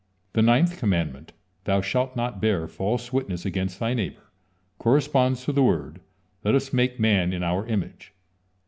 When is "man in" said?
6.99-7.43